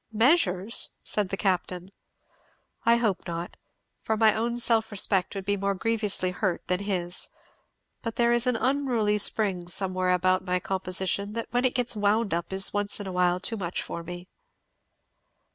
"Measures!" 0.11 0.89
said 1.03 1.29
the 1.29 1.37
Captain. 1.37 1.91
"I 2.87 2.95
hope 2.95 3.27
not! 3.27 3.55
for 4.01 4.17
my 4.17 4.33
own 4.33 4.57
self 4.57 4.89
respect 4.89 5.35
would 5.35 5.45
be 5.45 5.55
more 5.57 5.75
grievously 5.75 6.31
hurt 6.31 6.63
than 6.65 6.79
his. 6.79 7.29
But 8.01 8.15
there 8.15 8.33
is 8.33 8.47
an 8.47 8.55
unruly 8.55 9.19
spring 9.19 9.67
somewhere 9.67 10.09
about 10.09 10.43
my 10.43 10.59
composition 10.59 11.33
that 11.33 11.49
when 11.51 11.65
it 11.65 11.75
gets 11.75 11.95
wound 11.95 12.33
up 12.33 12.51
is 12.51 12.73
once 12.73 12.99
in 12.99 13.05
a 13.05 13.11
while 13.11 13.39
too 13.39 13.57
much 13.57 13.83
for 13.83 14.01
me." 14.01 14.27